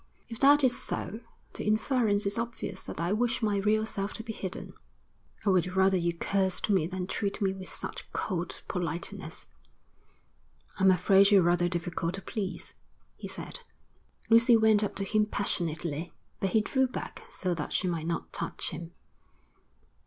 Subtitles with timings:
[0.27, 1.19] 'If that is so,
[1.53, 4.73] the inference is obvious that I wish my real self to be hidden.'
[5.45, 9.45] 'I would rather you cursed me than treat me with such cold politeness.'
[10.79, 12.73] 'I'm afraid you're rather difficult to please,'
[13.15, 13.59] he said.
[14.27, 18.33] Lucy went up to him passionately, but he drew back so that she might not
[18.33, 18.93] touch him.